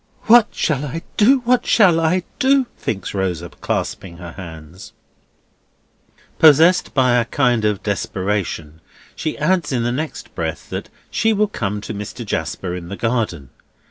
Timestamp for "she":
9.15-9.37, 11.11-11.33